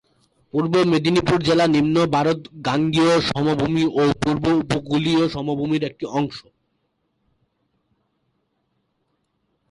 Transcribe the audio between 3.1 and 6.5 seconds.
সমভূমি ও পূর্ব উপকূলীয় সমভূমির একটি অংশ।